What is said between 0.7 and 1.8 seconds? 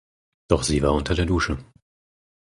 war unter der Dusche.